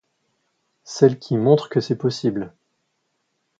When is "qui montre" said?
1.19-1.69